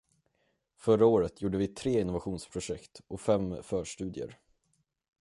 Förra 0.77 1.05
året 1.05 1.41
gjorde 1.41 1.57
vi 1.57 1.67
tre 1.67 2.01
innovationsprojekt 2.01 3.01
och 3.07 3.21
fem 3.21 3.63
förstudier. 3.63 4.37